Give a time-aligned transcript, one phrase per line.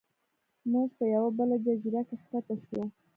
[0.71, 2.81] موږ په یوه بله جزیره کې ښکته شو.